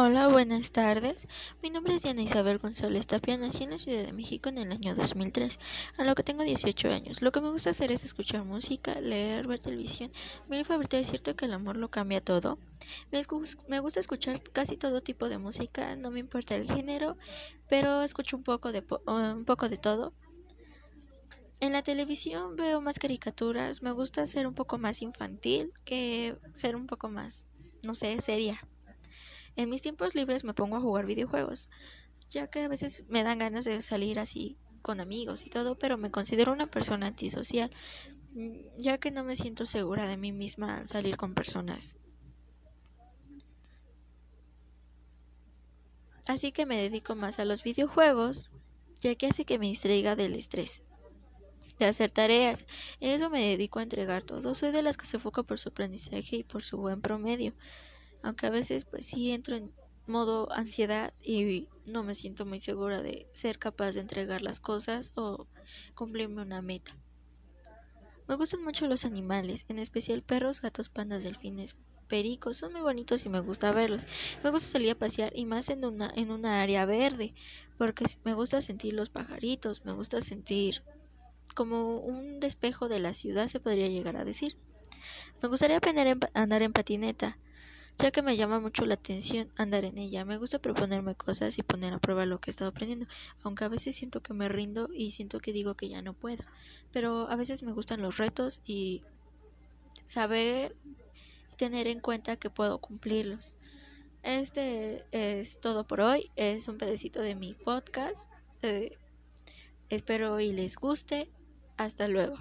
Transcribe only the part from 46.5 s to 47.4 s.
que me dedico más